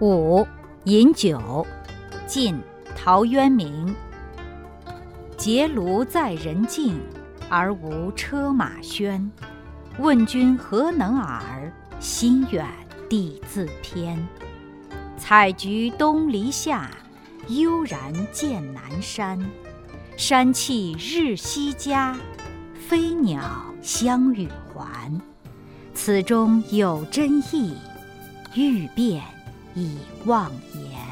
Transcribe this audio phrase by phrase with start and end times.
[0.00, 0.46] 五
[0.84, 1.66] 饮酒，
[2.26, 2.58] 晋
[2.96, 3.94] 陶渊明。
[5.36, 6.98] 结庐在人境，
[7.50, 9.28] 而无车马喧。
[9.98, 11.70] 问君何能尔？
[11.98, 12.66] 心远
[13.10, 14.26] 地自偏。
[15.18, 16.90] 采菊东篱下，
[17.48, 18.00] 悠然
[18.32, 19.38] 见南山。
[20.16, 22.16] 山气日夕佳，
[22.88, 23.42] 飞鸟
[23.82, 25.20] 相与还。
[25.92, 27.76] 此中有真意，
[28.54, 29.22] 欲辨
[29.74, 31.09] 已忘言。